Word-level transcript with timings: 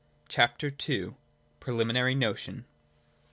CHAPTER 0.27 0.73
II. 0.89 1.13
PRELIMINARY 1.59 2.15
NOTION. 2.15 2.65